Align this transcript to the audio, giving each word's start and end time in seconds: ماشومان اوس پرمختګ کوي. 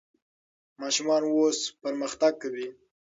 ماشومان 0.81 1.21
اوس 1.27 1.59
پرمختګ 1.83 2.33
کوي. 2.41 2.67